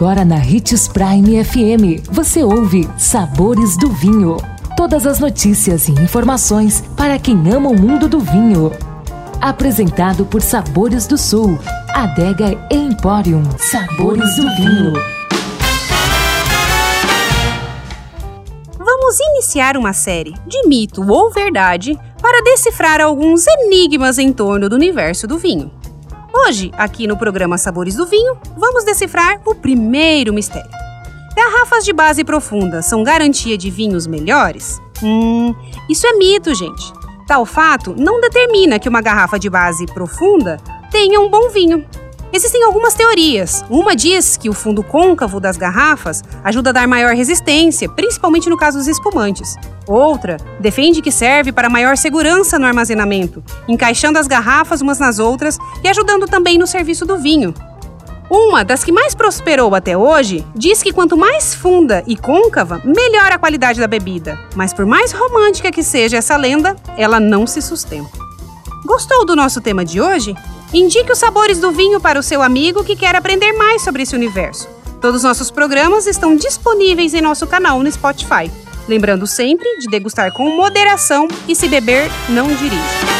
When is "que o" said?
44.36-44.52